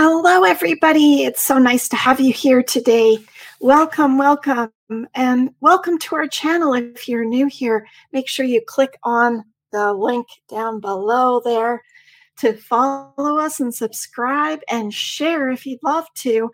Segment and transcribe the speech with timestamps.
[0.00, 1.24] Hello, everybody.
[1.24, 3.18] It's so nice to have you here today.
[3.60, 4.70] Welcome, welcome,
[5.16, 6.72] and welcome to our channel.
[6.72, 11.82] If you're new here, make sure you click on the link down below there
[12.36, 16.52] to follow us and subscribe and share if you'd love to,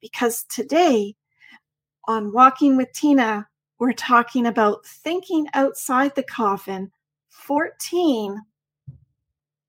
[0.00, 1.16] because today
[2.08, 3.46] on Walking with Tina,
[3.78, 6.90] we're talking about thinking outside the coffin
[7.28, 8.40] 14,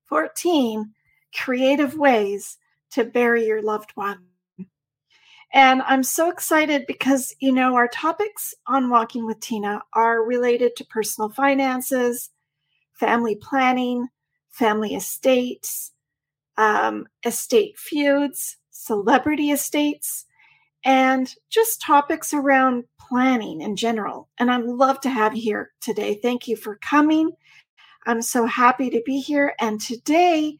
[0.06, 0.94] 14
[1.34, 2.58] creative ways
[2.92, 4.20] to bury your loved one.
[5.54, 10.76] And I'm so excited because, you know, our topics on Walking with Tina are related
[10.76, 12.30] to personal finances,
[12.94, 14.08] family planning,
[14.50, 15.94] family estates,
[16.58, 20.26] um, estate feuds, celebrity estates,
[20.84, 24.30] and just topics around planning in general.
[24.38, 26.20] And I'd love to have you here today.
[26.22, 27.32] Thank you for coming.
[28.06, 29.54] I'm so happy to be here.
[29.60, 30.58] And today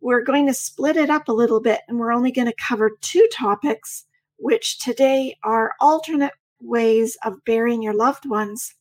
[0.00, 2.90] we're going to split it up a little bit and we're only going to cover
[3.00, 4.04] two topics,
[4.36, 8.74] which today are alternate ways of burying your loved ones.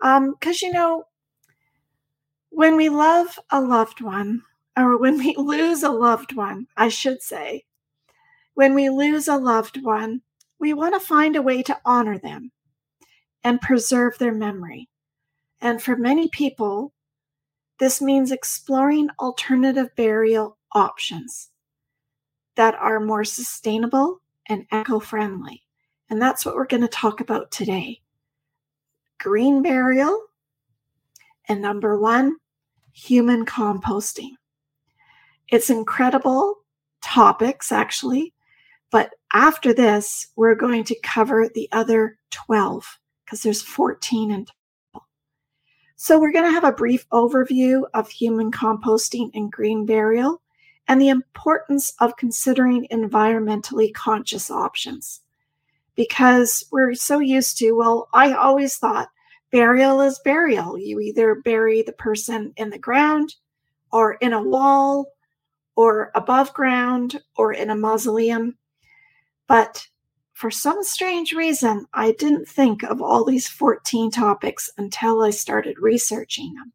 [0.00, 1.04] Because, um, you know,
[2.50, 4.42] when we love a loved one,
[4.76, 7.64] or when we lose a loved one, I should say,
[8.54, 10.22] when we lose a loved one,
[10.58, 12.52] we want to find a way to honor them
[13.42, 14.88] and preserve their memory.
[15.60, 16.93] And for many people,
[17.84, 21.50] this means exploring alternative burial options
[22.56, 25.62] that are more sustainable and eco friendly.
[26.08, 28.00] And that's what we're going to talk about today
[29.18, 30.18] green burial,
[31.46, 32.36] and number one,
[32.94, 34.30] human composting.
[35.48, 36.64] It's incredible
[37.02, 38.32] topics, actually,
[38.90, 44.46] but after this, we're going to cover the other 12 because there's 14 in
[45.96, 50.42] so, we're going to have a brief overview of human composting and green burial
[50.88, 55.20] and the importance of considering environmentally conscious options.
[55.94, 59.08] Because we're so used to, well, I always thought
[59.52, 60.76] burial is burial.
[60.76, 63.36] You either bury the person in the ground
[63.92, 65.06] or in a wall
[65.76, 68.56] or above ground or in a mausoleum.
[69.46, 69.86] But
[70.34, 75.78] for some strange reason, I didn't think of all these 14 topics until I started
[75.78, 76.72] researching them.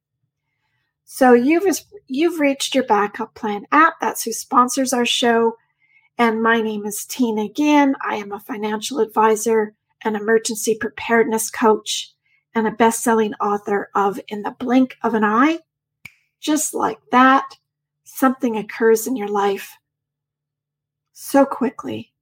[1.04, 1.66] So you've
[2.08, 3.96] you've reached your backup plan app.
[4.00, 5.58] That's who sponsors our show.
[6.18, 7.96] And my name is Tina again.
[8.02, 9.76] I am a financial advisor,
[10.06, 12.14] an emergency preparedness coach,
[12.56, 15.60] and a best-selling author of In the Blink of an Eye.
[16.40, 17.58] Just like that,
[18.06, 19.78] something occurs in your life
[21.12, 22.14] so quickly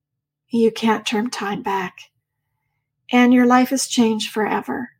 [0.50, 2.00] you can't turn time back.
[3.12, 4.91] And your life has changed forever.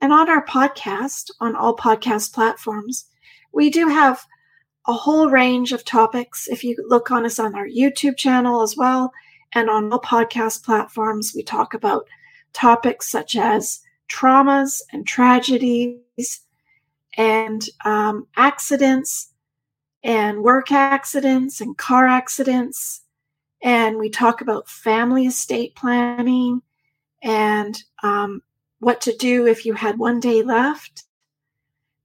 [0.00, 3.06] And on our podcast, on all podcast platforms,
[3.52, 4.24] we do have
[4.86, 6.48] a whole range of topics.
[6.48, 9.12] If you look on us on our YouTube channel as well,
[9.52, 12.06] and on all podcast platforms, we talk about
[12.52, 13.80] topics such as
[14.10, 16.40] traumas and tragedies
[17.16, 19.32] and um, accidents
[20.02, 23.02] and work accidents and car accidents
[23.62, 26.62] and we talk about family estate planning
[27.22, 28.42] and um,
[28.78, 31.04] what to do if you had one day left.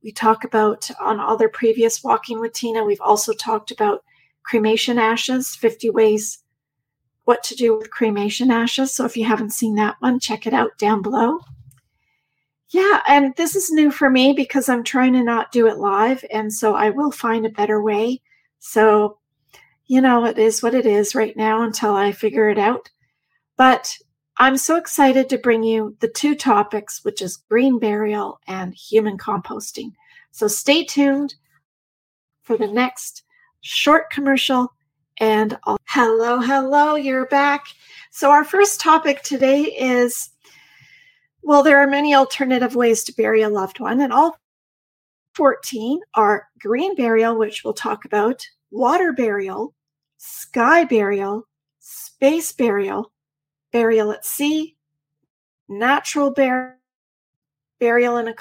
[0.03, 4.03] We talk about on other previous Walking with Tina, we've also talked about
[4.43, 6.39] cremation ashes, 50 ways
[7.23, 8.93] what to do with cremation ashes.
[8.93, 11.39] So if you haven't seen that one, check it out down below.
[12.69, 16.23] Yeah, and this is new for me because I'm trying to not do it live.
[16.31, 18.21] And so I will find a better way.
[18.59, 19.17] So
[19.87, 22.89] you know, it is what it is right now until I figure it out.
[23.57, 23.97] But
[24.37, 29.17] I'm so excited to bring you the two topics, which is green burial and human
[29.17, 29.91] composting.
[30.31, 31.35] So stay tuned
[32.43, 33.23] for the next
[33.61, 34.73] short commercial.
[35.17, 37.65] And I'll- hello, hello, you're back.
[38.11, 40.29] So, our first topic today is
[41.41, 44.35] well, there are many alternative ways to bury a loved one, and all
[45.35, 49.73] 14 are green burial, which we'll talk about, water burial,
[50.17, 51.47] sky burial,
[51.79, 53.11] space burial,
[53.71, 54.75] burial at sea,
[55.67, 56.77] natural bur-
[57.79, 58.33] burial in a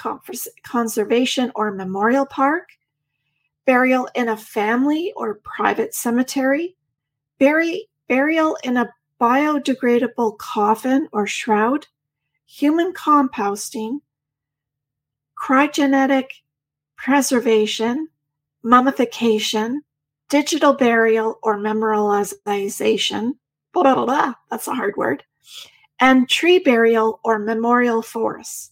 [0.63, 2.69] conservation or memorial park,
[3.65, 6.75] burial in a family or private cemetery,
[7.39, 8.89] bury- burial in a
[9.19, 11.87] biodegradable coffin or shroud,
[12.45, 13.99] human composting,
[15.37, 16.27] cryogenic
[16.95, 18.07] preservation,
[18.63, 19.81] mummification,
[20.29, 23.33] digital burial or memorialization,
[23.73, 25.23] blah, blah, blah, that's a hard word,
[25.99, 28.71] and tree burial or memorial forests.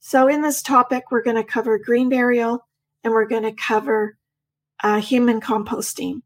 [0.00, 2.66] So, in this topic, we're going to cover green burial
[3.02, 4.18] and we're going to cover
[4.82, 6.20] uh, human composting.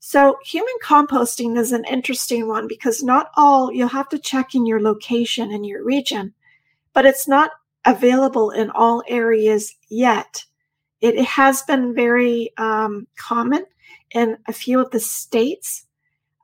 [0.00, 4.66] So, human composting is an interesting one because not all, you'll have to check in
[4.66, 6.34] your location and your region,
[6.92, 7.52] but it's not
[7.84, 10.44] available in all areas yet.
[11.00, 13.64] It has been very um, common
[14.14, 15.86] in a few of the states,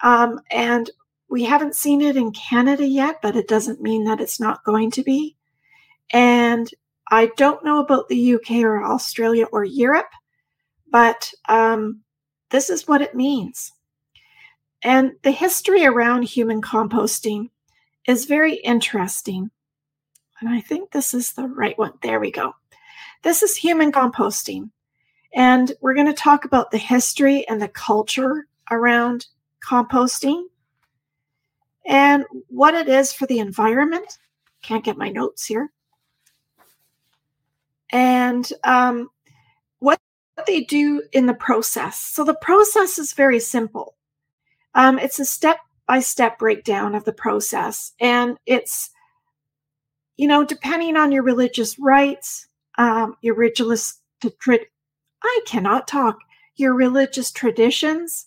[0.03, 0.91] um, and
[1.29, 4.91] we haven't seen it in Canada yet, but it doesn't mean that it's not going
[4.93, 5.37] to be.
[6.11, 6.71] And
[7.11, 10.11] I don't know about the UK or Australia or Europe,
[10.91, 12.01] but um,
[12.51, 13.73] this is what it means.
[14.83, 17.51] And the history around human composting
[18.07, 19.51] is very interesting.
[20.41, 21.95] And I think this is the right one.
[22.03, 22.55] There we go.
[23.23, 24.71] This is human composting.
[25.35, 29.27] And we're going to talk about the history and the culture around
[29.67, 30.45] composting
[31.87, 34.19] and what it is for the environment.
[34.63, 35.71] Can't get my notes here.
[37.91, 39.09] And um,
[39.79, 40.01] what
[40.47, 41.99] they do in the process.
[41.99, 43.95] So the process is very simple.
[44.75, 47.93] Um, it's a step by step breakdown of the process.
[47.99, 48.91] And it's,
[50.17, 52.47] you know, depending on your religious rites,
[52.77, 54.01] um, your religious,
[55.23, 56.19] I cannot talk,
[56.57, 58.27] your religious traditions,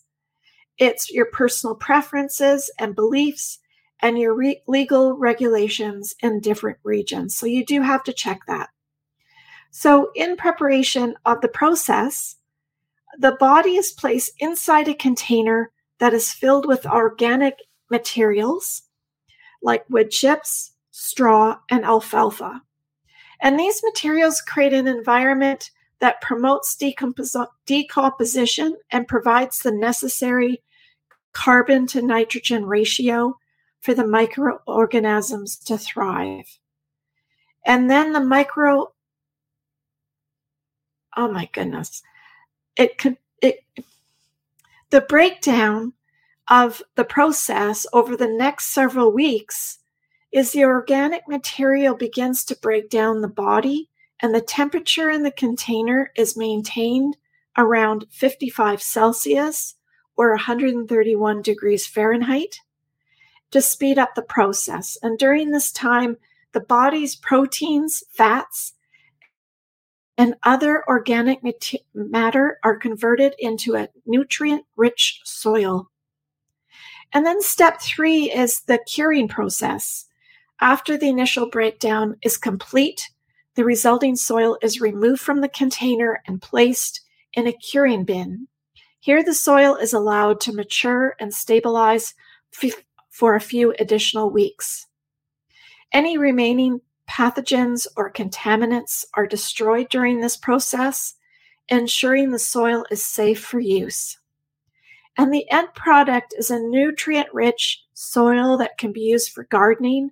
[0.77, 3.59] it's your personal preferences and beliefs
[4.01, 7.35] and your re- legal regulations in different regions.
[7.35, 8.69] So you do have to check that.
[9.69, 12.35] So, in preparation of the process,
[13.17, 17.57] the body is placed inside a container that is filled with organic
[17.89, 18.83] materials
[19.61, 22.61] like wood chips, straw, and alfalfa.
[23.41, 25.71] And these materials create an environment
[26.01, 30.61] that promotes decompos- decomposition and provides the necessary
[31.31, 33.37] carbon to nitrogen ratio
[33.79, 36.59] for the microorganisms to thrive.
[37.65, 38.91] And then the micro
[41.17, 42.01] oh my goodness
[42.77, 43.63] it could it
[44.91, 45.93] the breakdown
[46.49, 49.79] of the process over the next several weeks
[50.31, 53.89] is the organic material begins to break down the body
[54.21, 57.17] and the temperature in the container is maintained
[57.57, 59.75] around 55 celsius
[60.15, 62.59] or 131 degrees fahrenheit
[63.51, 66.17] to speed up the process and during this time
[66.53, 68.73] the body's proteins fats
[70.21, 71.39] and other organic
[71.95, 75.89] matter are converted into a nutrient rich soil.
[77.11, 80.05] And then step three is the curing process.
[80.59, 83.09] After the initial breakdown is complete,
[83.55, 87.01] the resulting soil is removed from the container and placed
[87.33, 88.47] in a curing bin.
[88.99, 92.13] Here, the soil is allowed to mature and stabilize
[92.61, 94.87] f- for a few additional weeks.
[95.91, 101.15] Any remaining pathogens or contaminants are destroyed during this process,
[101.67, 104.17] ensuring the soil is safe for use.
[105.17, 110.11] And the end product is a nutrient rich soil that can be used for gardening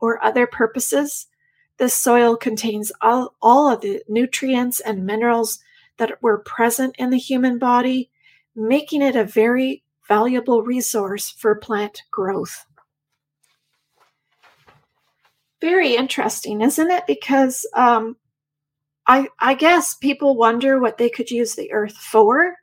[0.00, 1.26] or other purposes.
[1.78, 5.60] This soil contains all, all of the nutrients and minerals
[5.96, 8.10] that were present in the human body,
[8.54, 12.66] making it a very valuable resource for plant growth
[15.60, 17.06] very interesting, isn't it?
[17.06, 18.16] Because um,
[19.06, 22.56] I, I guess people wonder what they could use the earth for,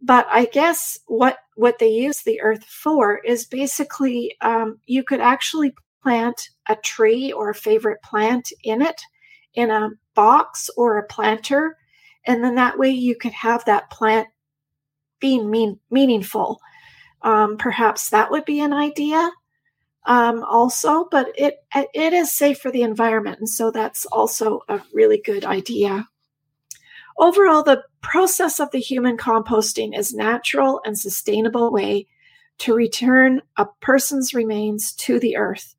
[0.00, 5.20] but I guess what what they use the earth for is basically um, you could
[5.20, 5.74] actually
[6.08, 8.98] plant a tree or a favorite plant in it
[9.52, 11.76] in a box or a planter,
[12.26, 14.26] and then that way you could have that plant
[15.20, 16.60] being mean, meaningful.
[17.20, 19.30] Um, perhaps that would be an idea
[20.06, 24.80] um, also, but it it is safe for the environment, and so that's also a
[24.94, 26.08] really good idea.
[27.18, 32.06] Overall, the process of the human composting is natural and sustainable way
[32.58, 35.74] to return a person's remains to the earth.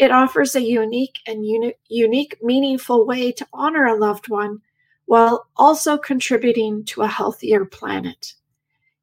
[0.00, 4.62] It offers a unique and uni- unique, meaningful way to honor a loved one
[5.04, 8.32] while also contributing to a healthier planet.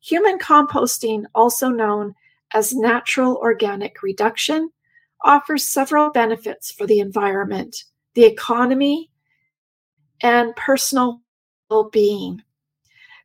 [0.01, 2.15] Human composting, also known
[2.51, 4.71] as natural organic reduction
[5.21, 7.83] offers several benefits for the environment,
[8.15, 9.11] the economy,
[10.21, 11.21] and personal
[11.69, 12.41] well being.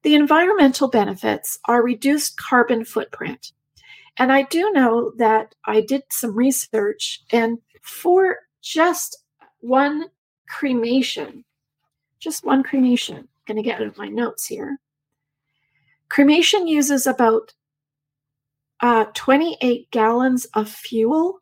[0.03, 3.53] The environmental benefits are reduced carbon footprint.
[4.19, 9.19] And I do know that I did some research, and for just
[9.61, 10.07] one
[10.49, 11.45] cremation,
[12.21, 14.79] just one cremation, I'm going to get out of my notes here.
[16.09, 17.53] Cremation uses about
[18.81, 21.41] uh, 28 gallons of fuel,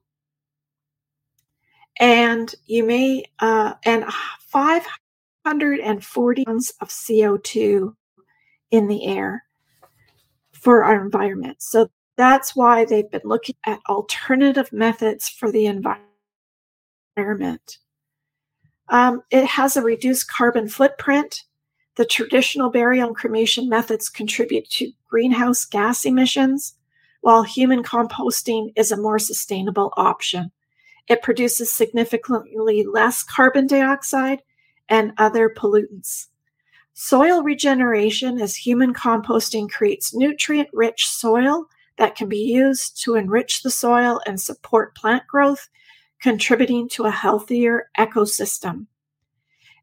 [2.00, 4.04] and you may, uh, and
[4.40, 7.94] 540 tons of CO2
[8.70, 9.44] in the air.
[10.52, 11.62] for our environment.
[11.62, 11.88] So
[12.20, 16.04] that's why they've been looking at alternative methods for the environment.
[18.90, 21.44] Um, it has a reduced carbon footprint.
[21.96, 26.74] The traditional burial and cremation methods contribute to greenhouse gas emissions,
[27.22, 30.52] while human composting is a more sustainable option.
[31.08, 34.42] It produces significantly less carbon dioxide
[34.88, 36.26] and other pollutants.
[36.92, 41.66] Soil regeneration as human composting creates nutrient rich soil
[42.00, 45.68] that can be used to enrich the soil and support plant growth,
[46.22, 48.86] contributing to a healthier ecosystem.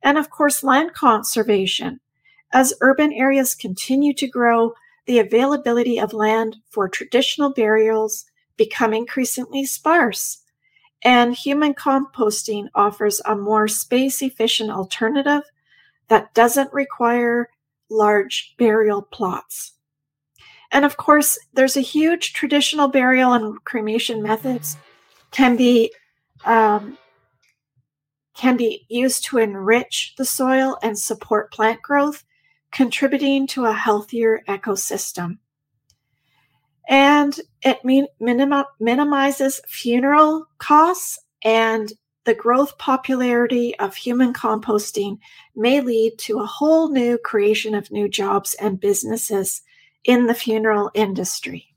[0.01, 2.00] And of course, land conservation.
[2.51, 4.74] As urban areas continue to grow,
[5.05, 8.25] the availability of land for traditional burials
[8.57, 10.39] become increasingly sparse.
[11.03, 15.43] And human composting offers a more space efficient alternative
[16.07, 17.50] that doesn't require
[17.91, 19.76] large burial plots.
[20.71, 24.77] And of course, there's a huge traditional burial and cremation methods
[25.31, 25.93] can be
[26.45, 26.97] um,
[28.36, 32.24] can be used to enrich the soil and support plant growth,
[32.71, 35.39] contributing to a healthier ecosystem.
[36.88, 38.07] And it min-
[38.79, 41.91] minimizes funeral costs and
[42.25, 45.17] the growth popularity of human composting
[45.55, 49.62] may lead to a whole new creation of new jobs and businesses
[50.04, 51.68] in the funeral industry.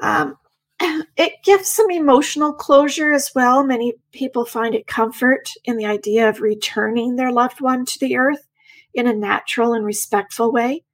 [0.00, 0.36] Um,
[0.80, 3.64] it gives some emotional closure as well.
[3.64, 8.16] Many people find it comfort in the idea of returning their loved one to the
[8.16, 8.46] earth
[8.94, 10.84] in a natural and respectful way.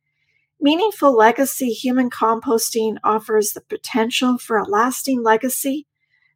[0.61, 5.87] Meaningful legacy human composting offers the potential for a lasting legacy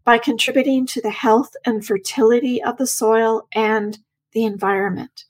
[0.05, 3.99] by contributing to the health and fertility of the soil and
[4.33, 5.25] the environment.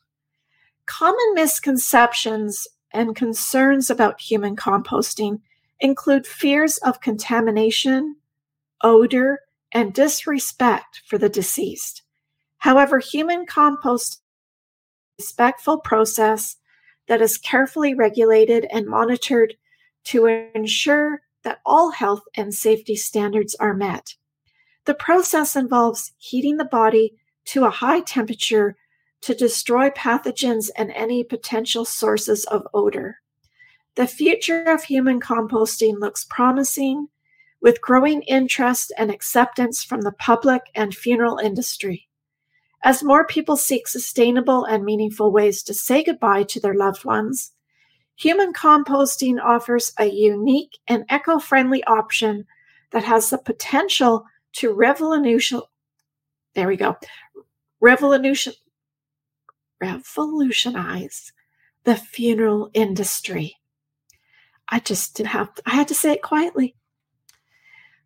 [0.86, 5.40] Common misconceptions and concerns about human composting
[5.80, 8.16] include fears of contamination,
[8.82, 9.40] odor,
[9.72, 12.02] and disrespect for the deceased.
[12.58, 16.56] However, human compost is a respectful process
[17.06, 19.54] that is carefully regulated and monitored
[20.04, 24.14] to ensure that all health and safety standards are met.
[24.84, 27.14] The process involves heating the body
[27.46, 28.76] to a high temperature
[29.22, 33.20] to destroy pathogens and any potential sources of odor.
[33.96, 37.08] The future of human composting looks promising
[37.60, 42.08] with growing interest and acceptance from the public and funeral industry.
[42.84, 47.52] As more people seek sustainable and meaningful ways to say goodbye to their loved ones,
[48.14, 52.46] human composting offers a unique and eco friendly option
[52.92, 55.60] that has the potential to revolution.
[56.54, 56.96] There we go.
[57.80, 58.52] Revolution.
[59.80, 61.32] Revolutionize
[61.84, 63.56] the funeral industry.
[64.68, 65.54] I just didn't have.
[65.54, 66.74] To, I had to say it quietly.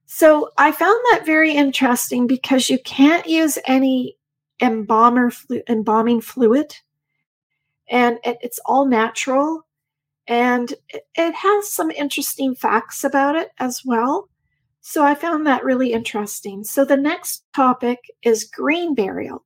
[0.06, 4.16] So I found that very interesting because you can't use any
[4.60, 6.76] embalmer flu- embalming fluid,
[7.88, 9.66] and it, it's all natural,
[10.26, 14.28] and it, it has some interesting facts about it as well.
[14.82, 16.64] So I found that really interesting.
[16.64, 19.44] So the next topic is green burial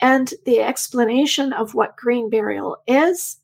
[0.00, 3.36] and the explanation of what green burial is.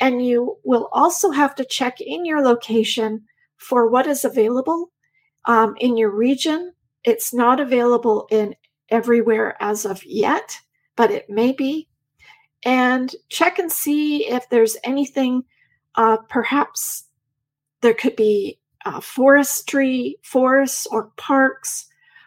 [0.00, 3.22] And you will also have to check in your location
[3.56, 4.90] for what is available
[5.44, 6.72] um, in your region.
[7.04, 8.54] It's not available in
[8.88, 10.58] everywhere as of yet,
[10.96, 11.88] but it may be.
[12.64, 15.44] And check and see if there's anything,
[15.94, 17.04] uh, perhaps
[17.82, 21.86] there could be uh, forestry, forests, or parks,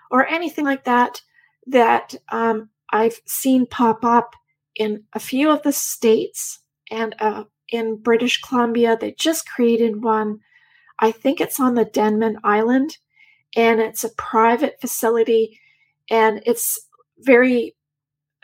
[0.09, 1.21] or anything like that
[1.67, 4.35] that um, I've seen pop up
[4.75, 6.59] in a few of the states
[6.91, 8.97] and uh, in British Columbia.
[8.99, 10.39] They just created one.
[10.99, 12.97] I think it's on the Denman Island,
[13.55, 15.59] and it's a private facility,
[16.09, 16.79] and it's
[17.19, 17.75] very,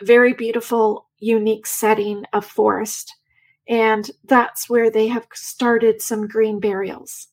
[0.02, 3.16] very beautiful, unique setting of forest.
[3.68, 7.30] And that's where they have started some green burials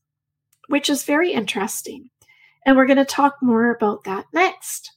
[0.70, 2.10] which is very interesting.
[2.64, 4.92] And we're going to talk more about that next.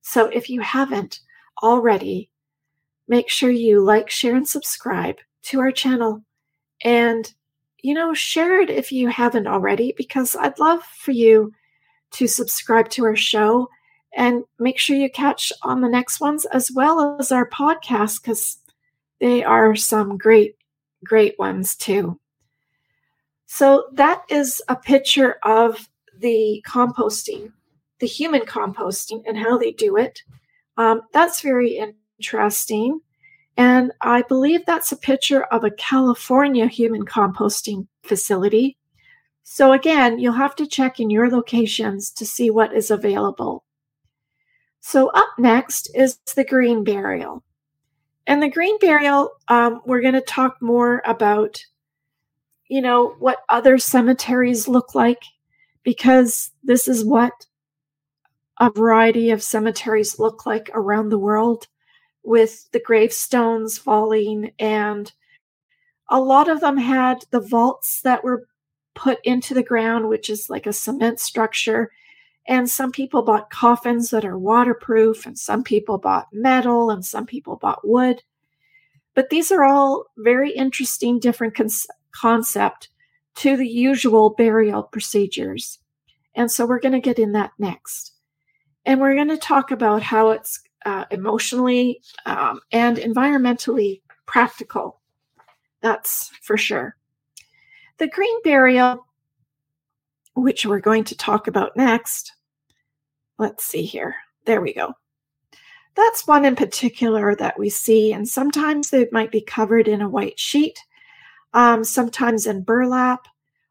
[0.00, 1.20] So if you haven't
[1.62, 2.30] already,
[3.08, 6.22] make sure you like, share, and subscribe to our channel.
[6.82, 7.32] And,
[7.82, 11.52] you know, share it if you haven't already, because I'd love for you
[12.12, 13.68] to subscribe to our show
[14.16, 18.58] and make sure you catch on the next ones as well as our podcast, because
[19.20, 20.56] they are some great,
[21.04, 22.18] great ones too.
[23.46, 27.52] So that is a picture of the composting,
[27.98, 30.22] the human composting, and how they do it.
[30.76, 31.80] Um, that's very
[32.18, 33.00] interesting.
[33.56, 38.76] And I believe that's a picture of a California human composting facility.
[39.44, 43.64] So again, you'll have to check in your locations to see what is available.
[44.80, 47.44] So up next is the green burial.
[48.26, 51.62] And the green burial, um, we're going to talk more about,
[52.68, 55.22] you know, what other cemeteries look like,
[55.82, 57.32] because this is what
[58.58, 61.66] a variety of cemeteries look like around the world
[62.22, 65.12] with the gravestones falling and
[66.08, 68.46] a lot of them had the vaults that were
[68.94, 71.90] put into the ground which is like a cement structure.
[72.46, 77.26] And some people bought coffins that are waterproof and some people bought metal and some
[77.26, 78.22] people bought wood.
[79.14, 81.68] But these are all very interesting different con-
[82.12, 82.88] concept
[83.36, 85.78] to the usual burial procedures.
[86.34, 88.13] And so we're going to get in that next
[88.86, 95.00] and we're going to talk about how it's uh, emotionally um, and environmentally practical.
[95.80, 96.96] That's for sure.
[97.98, 99.06] The green burial,
[100.34, 102.32] which we're going to talk about next,
[103.38, 104.16] let's see here.
[104.46, 104.94] There we go.
[105.94, 110.08] That's one in particular that we see, and sometimes they might be covered in a
[110.08, 110.78] white sheet,
[111.52, 113.28] um, sometimes in burlap,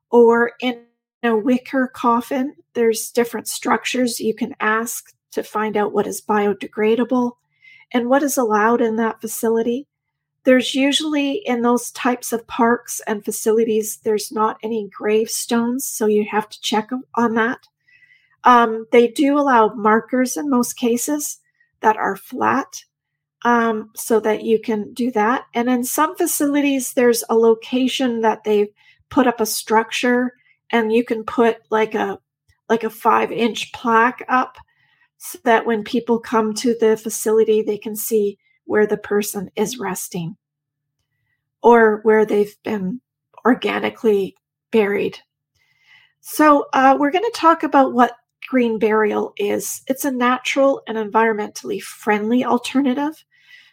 [0.10, 0.86] or in
[1.22, 2.55] a wicker coffin.
[2.74, 7.34] There's different structures you can ask to find out what is biodegradable
[7.92, 9.88] and what is allowed in that facility.
[10.44, 16.26] There's usually in those types of parks and facilities, there's not any gravestones, so you
[16.30, 17.67] have to check on that.
[18.43, 21.39] Um, they do allow markers in most cases
[21.80, 22.84] that are flat
[23.43, 25.45] um, so that you can do that.
[25.54, 28.69] And in some facilities, there's a location that they've
[29.10, 30.34] put up a structure
[30.69, 32.19] and you can put like a
[32.69, 34.58] like a five inch plaque up
[35.17, 39.80] so that when people come to the facility, they can see where the person is
[39.80, 40.36] resting
[41.62, 43.02] or where they've been
[43.45, 44.36] organically
[44.71, 45.19] buried.
[46.21, 49.82] So, uh, we're going to talk about what green burial is.
[49.88, 53.23] It's a natural and environmentally friendly alternative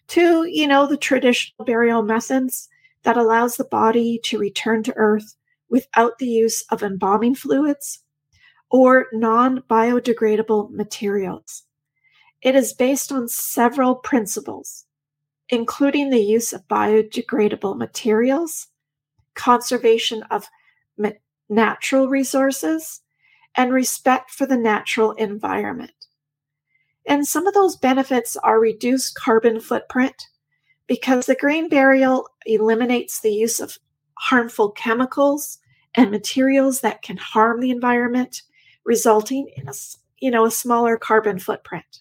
[0.09, 2.69] to, you know, the traditional burial methods
[3.03, 5.37] that allows the body to return to earth
[5.69, 8.01] without the use of embalming fluids
[8.71, 11.65] or non biodegradable materials.
[12.43, 14.87] It is based on several principles,
[15.49, 18.69] including the use of biodegradable materials,
[19.35, 20.49] conservation of
[21.49, 23.03] natural resources,
[23.57, 25.93] and respect for the natural environment.
[27.07, 30.29] And some of those benefits are reduced carbon footprint
[30.87, 33.79] because the green burial eliminates the use of
[34.15, 35.59] harmful chemicals
[35.95, 38.43] and materials that can harm the environment
[38.85, 39.73] resulting in a,
[40.19, 42.01] you know, a smaller carbon footprint.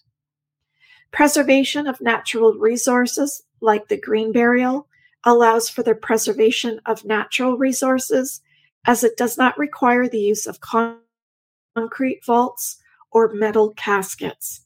[1.12, 4.86] Preservation of natural resources like the green burial
[5.24, 8.40] allows for the preservation of natural resources
[8.86, 12.78] as it does not require the use of concrete vaults
[13.10, 14.64] or metal caskets.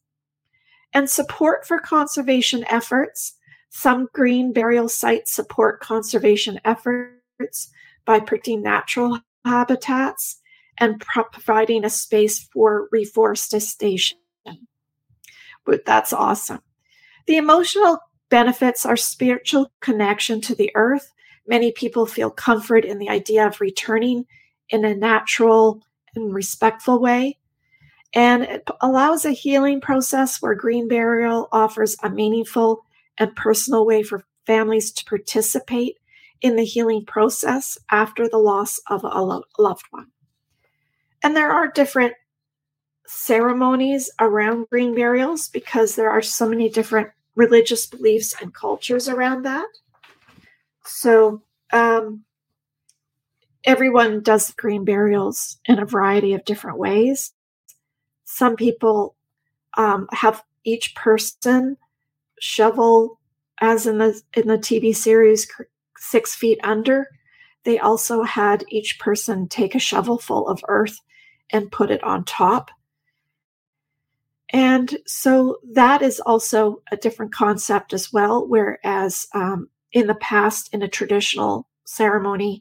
[0.92, 3.34] And support for conservation efforts.
[3.70, 7.70] Some green burial sites support conservation efforts
[8.04, 10.40] by protecting natural habitats
[10.78, 14.18] and providing a space for reforestation.
[15.64, 16.60] But that's awesome.
[17.26, 21.12] The emotional benefits are spiritual connection to the earth.
[21.46, 24.26] Many people feel comfort in the idea of returning
[24.68, 25.82] in a natural
[26.14, 27.38] and respectful way.
[28.14, 32.84] And it allows a healing process where green burial offers a meaningful
[33.18, 35.96] and personal way for families to participate
[36.40, 40.08] in the healing process after the loss of a loved one.
[41.24, 42.12] And there are different
[43.06, 49.42] ceremonies around green burials because there are so many different religious beliefs and cultures around
[49.44, 49.66] that.
[50.84, 52.24] So, um,
[53.64, 57.32] everyone does green burials in a variety of different ways.
[58.24, 59.16] Some people
[59.78, 61.78] um, have each person
[62.38, 63.18] shovel,
[63.62, 65.50] as in the in the TV series
[65.96, 67.08] Six Feet Under.
[67.64, 71.00] They also had each person take a shovelful of earth
[71.54, 72.72] and put it on top.
[74.50, 78.46] And so that is also a different concept as well.
[78.46, 82.60] Whereas um, in the past, in a traditional ceremony,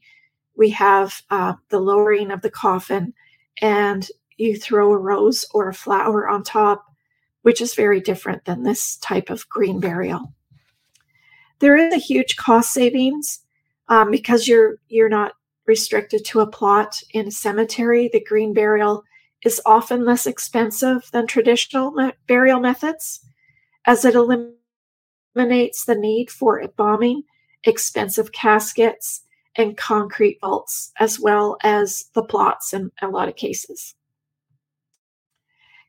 [0.56, 3.14] we have uh, the lowering of the coffin
[3.62, 6.86] and you throw a rose or a flower on top,
[7.42, 10.34] which is very different than this type of green burial.
[11.60, 13.40] There is a huge cost savings
[13.88, 15.34] um, because you're you're not
[15.66, 19.04] restricted to a plot in a cemetery, the green burial
[19.44, 23.26] is often less expensive than traditional burial methods,
[23.86, 27.24] as it eliminates the need for embalming,
[27.64, 29.22] expensive caskets,
[29.56, 33.96] and concrete vaults, as well as the plots in a lot of cases.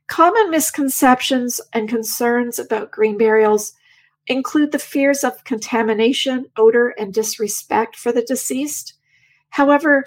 [0.07, 3.73] Common misconceptions and concerns about green burials
[4.27, 8.95] include the fears of contamination, odor, and disrespect for the deceased.
[9.55, 10.05] However,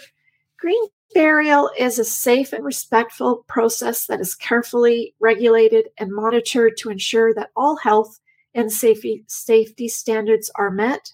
[0.60, 0.84] green
[1.14, 7.34] burial is a safe and respectful process that is carefully regulated and monitored to ensure
[7.34, 8.20] that all health
[8.54, 11.14] and safety, safety standards are met.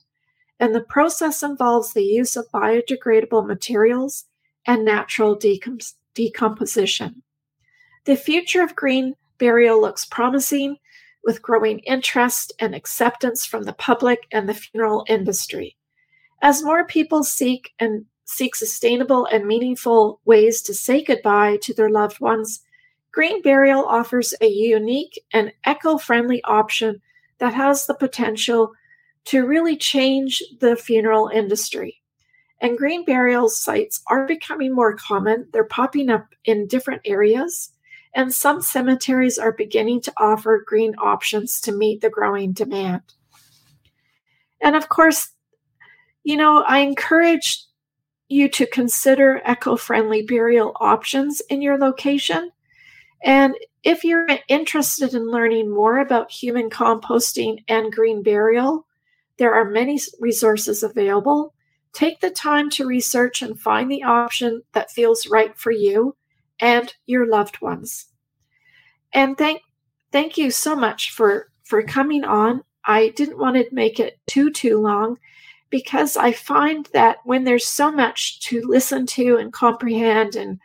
[0.59, 4.25] And the process involves the use of biodegradable materials
[4.65, 7.21] and natural decom- decomposition.
[8.05, 10.77] The future of green burial looks promising
[11.23, 15.77] with growing interest and acceptance from the public and the funeral industry.
[16.41, 21.89] As more people seek and seek sustainable and meaningful ways to say goodbye to their
[21.89, 22.61] loved ones,
[23.11, 27.01] green burial offers a unique and eco-friendly option
[27.39, 28.73] that has the potential
[29.25, 32.01] to really change the funeral industry.
[32.61, 35.47] And green burial sites are becoming more common.
[35.51, 37.73] They're popping up in different areas
[38.13, 43.01] and some cemeteries are beginning to offer green options to meet the growing demand.
[44.61, 45.31] And of course,
[46.23, 47.65] you know, I encourage
[48.33, 52.51] you to consider eco friendly burial options in your location.
[53.23, 58.85] And if you're interested in learning more about human composting and green burial,
[59.37, 61.53] there are many resources available.
[61.93, 66.15] Take the time to research and find the option that feels right for you
[66.59, 68.07] and your loved ones.
[69.13, 69.61] And thank
[70.11, 72.63] thank you so much for for coming on.
[72.85, 75.17] I didn't want to make it too too long
[75.73, 80.59] because I find that when there's so much to listen to and comprehend and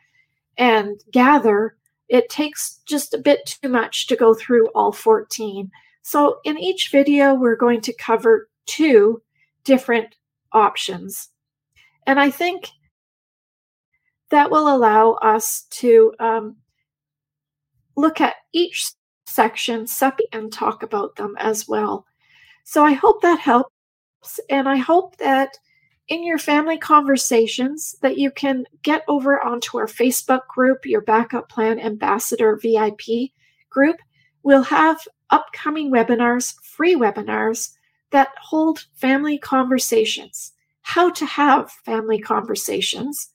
[0.58, 1.78] and gather,
[2.10, 5.70] it takes just a bit too much to go through all 14.
[6.02, 9.22] So in each video, we're going to cover two
[9.64, 10.14] different
[10.52, 11.30] options.
[12.06, 12.68] And I think
[14.28, 16.56] that will allow us to um,
[17.96, 18.92] look at each
[19.26, 22.04] section separately and talk about them as well.
[22.64, 23.72] So I hope that helps.
[24.48, 25.58] And I hope that
[26.08, 31.48] in your family conversations that you can get over onto our Facebook group, your backup
[31.48, 33.32] plan ambassador VIP
[33.68, 33.96] group.
[34.42, 34.98] We'll have
[35.30, 37.74] upcoming webinars, free webinars
[38.10, 43.30] that hold family conversations, how to have family conversations,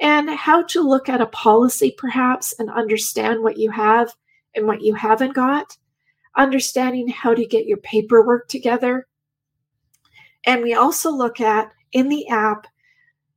[0.00, 4.14] and how to look at a policy perhaps and understand what you have
[4.54, 5.76] and what you haven't got,
[6.36, 9.06] understanding how to get your paperwork together.
[10.46, 12.66] And we also look at in the app,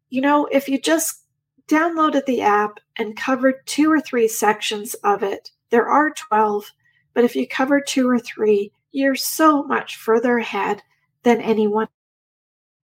[0.09, 1.23] you know, if you just
[1.67, 6.71] downloaded the app and covered two or three sections of it, there are 12,
[7.13, 10.81] but if you cover two or three, you're so much further ahead
[11.23, 11.87] than anyone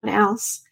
[0.06, 0.62] else.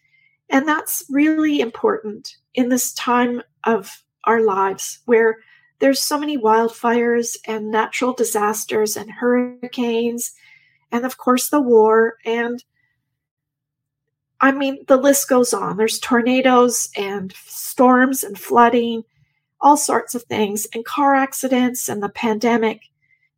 [0.49, 5.37] And that's really important in this time of our lives where
[5.79, 10.31] there's so many wildfires and natural disasters and hurricanes
[10.91, 12.63] and of course the war and
[14.43, 15.77] I mean the list goes on.
[15.77, 19.03] There's tornadoes and storms and flooding,
[19.61, 22.81] all sorts of things and car accidents and the pandemic.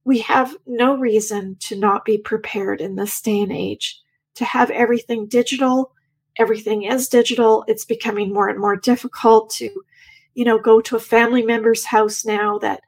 [0.04, 4.02] We have no reason to not be prepared in this day and age
[4.36, 5.91] to have everything digital
[6.38, 7.63] everything is digital.
[7.68, 9.70] It's becoming more and more difficult to,
[10.34, 12.82] you know, go to a family member's house now that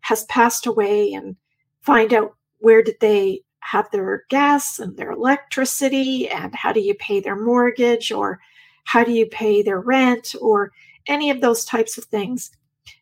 [0.00, 1.36] has passed away and
[1.80, 6.94] find out where did they have their gas and their electricity and how do you
[6.94, 8.40] pay their mortgage or
[8.84, 10.72] how do you pay their rent or
[11.06, 12.50] any of those types of things.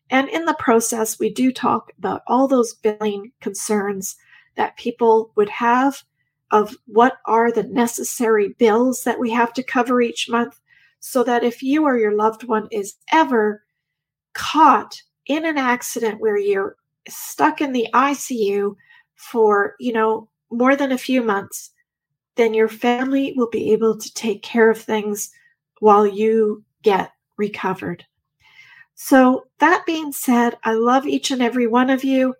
[0.09, 4.15] And in the process, we do talk about all those billing concerns
[4.55, 6.03] that people would have
[6.51, 10.59] of what are the necessary bills that we have to cover each month
[10.99, 13.63] so that if you or your loved one is ever
[14.33, 16.75] caught in an accident where you're
[17.07, 18.75] stuck in the ICU
[19.15, 21.71] for, you know, more than a few months,
[22.35, 25.31] then your family will be able to take care of things
[25.79, 28.05] while you get recovered.
[28.95, 32.35] So, that being said, I love each and every one of you.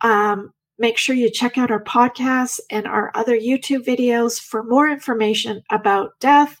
[0.00, 4.88] Um, Make sure you check out our podcasts and our other YouTube videos for more
[4.88, 6.58] information about death,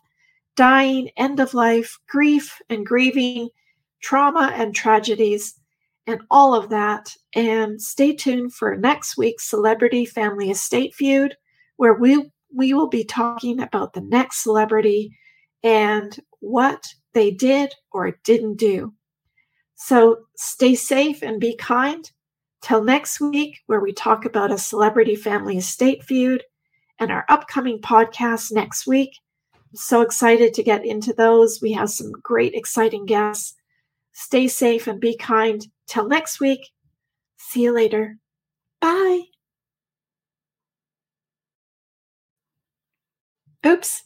[0.56, 3.48] dying, end of life, grief and grieving,
[4.02, 5.54] trauma and tragedies,
[6.10, 7.14] and all of that.
[7.34, 11.36] And stay tuned for next week's Celebrity Family Estate Feud,
[11.76, 15.16] where we, we will be talking about the next celebrity
[15.62, 18.92] and what they did or didn't do.
[19.76, 22.10] So stay safe and be kind.
[22.62, 26.44] Till next week, where we talk about a celebrity family estate feud
[26.98, 29.16] and our upcoming podcast next week.
[29.54, 31.62] I'm so excited to get into those.
[31.62, 33.54] We have some great, exciting guests.
[34.12, 35.66] Stay safe and be kind.
[35.90, 36.70] Till next week.
[37.36, 38.18] See you later.
[38.80, 39.22] Bye.
[43.66, 44.04] Oops.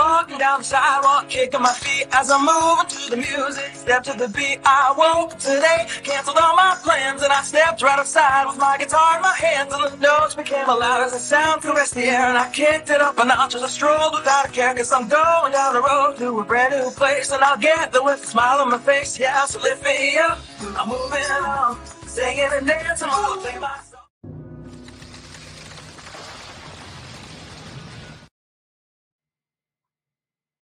[0.00, 3.70] Walking down the sidewalk, kicking my feet as I'm moving to the music.
[3.74, 5.86] Step to the beat, I woke today.
[6.02, 9.74] Canceled all my plans and I stepped right outside with my guitar in my hands.
[9.74, 12.24] And the notes became loud as the sound caressed the air.
[12.32, 14.74] And I kicked it up a notch as I strolled without a care.
[14.74, 17.30] Cause I'm going down the road to a brand new place.
[17.30, 19.20] And I'll get there with a smile on my face.
[19.20, 20.38] Yeah, so lift me up.
[20.78, 23.69] I'm moving on, singing and dancing while I play my